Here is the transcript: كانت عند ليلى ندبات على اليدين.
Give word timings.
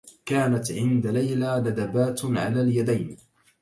كانت 0.25 0.71
عند 0.71 1.07
ليلى 1.07 1.59
ندبات 1.65 2.19
على 2.25 2.61
اليدين. 2.61 3.17